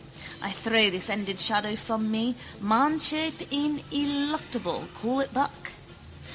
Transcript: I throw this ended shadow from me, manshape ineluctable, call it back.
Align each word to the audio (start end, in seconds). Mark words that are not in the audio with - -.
I 0.41 0.49
throw 0.51 0.89
this 0.89 1.11
ended 1.11 1.39
shadow 1.39 1.75
from 1.75 2.09
me, 2.09 2.33
manshape 2.59 3.47
ineluctable, 3.51 4.87
call 4.95 5.19
it 5.19 5.31
back. 5.31 5.73